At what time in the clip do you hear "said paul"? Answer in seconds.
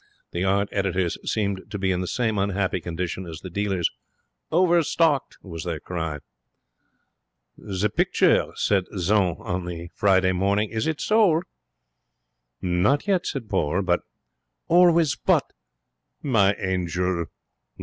13.27-13.83